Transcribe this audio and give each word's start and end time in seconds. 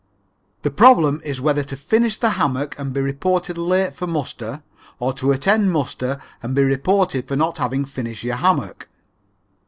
The 0.63 0.71
problem 0.71 1.21
is 1.23 1.41
whether 1.41 1.61
to 1.63 1.77
finish 1.77 2.17
the 2.17 2.31
hammock 2.31 2.73
and 2.79 2.91
be 2.91 3.01
reported 3.01 3.55
late 3.55 3.93
for 3.93 4.07
muster 4.07 4.63
or 4.97 5.13
to 5.13 5.31
attend 5.31 5.71
muster 5.71 6.19
and 6.41 6.55
be 6.55 6.63
reported 6.63 7.27
for 7.27 7.35
not 7.35 7.59
having 7.59 7.85
finished 7.85 8.23
your 8.23 8.37
hammock. 8.37 8.89